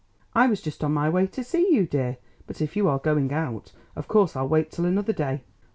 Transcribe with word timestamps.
"I 0.33 0.47
was 0.47 0.61
just 0.63 0.83
on 0.83 0.95
my 0.95 1.09
way 1.11 1.27
to 1.27 1.43
see 1.43 1.71
you, 1.75 1.85
dear; 1.85 2.17
but 2.47 2.59
if 2.59 2.75
you 2.75 2.87
are 2.87 2.97
going 2.97 3.31
out, 3.31 3.71
of 3.95 4.07
course 4.07 4.35
I'll 4.35 4.47
wait 4.49 4.71
till 4.71 4.85
another 4.85 5.13
day. 5.13 5.43